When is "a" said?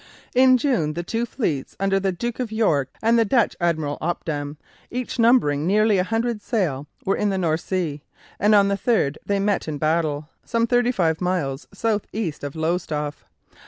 5.99-6.03